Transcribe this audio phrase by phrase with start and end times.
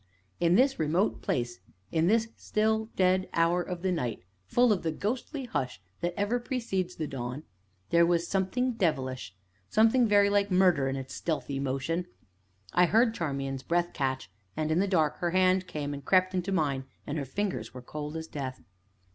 [0.39, 1.59] In this remote place,
[1.91, 6.39] in this still, dead hour of the night, full of the ghostly hush that ever
[6.39, 7.43] precedes the dawn
[7.91, 9.35] there was something devilish
[9.69, 12.07] something very like murder in its stealthy motion.
[12.73, 16.51] I heard Charmian's breath catch, and, in the dark, her hand came and crept into
[16.51, 18.63] mine and her fingers were cold as death.